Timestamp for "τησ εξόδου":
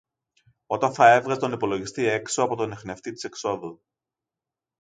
3.11-3.81